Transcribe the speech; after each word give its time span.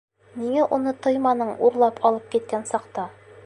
Ниңә 0.37 0.63
уны 0.77 0.93
тыйманың 1.03 1.53
урлап 1.69 2.03
алып 2.11 2.29
киткән 2.33 2.69
саҡта? 2.75 3.09